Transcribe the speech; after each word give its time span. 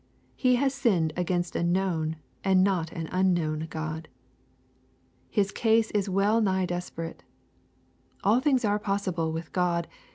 He 0.35 0.55
has 0.55 0.73
sinned 0.73 1.13
against 1.15 1.55
a 1.55 1.61
known, 1.61 2.15
and 2.43 2.63
not 2.63 2.91
an 2.91 3.07
unknown 3.11 3.67
God. 3.69 4.07
His 5.29 5.51
case 5.51 5.91
is 5.91 6.09
well 6.09 6.41
nigh 6.41 6.65
despe 6.65 6.97
rate. 6.97 7.23
All 8.23 8.39
things 8.39 8.65
are 8.65 8.79
possible 8.79 9.31
with 9.31 9.53
God. 9.53 9.87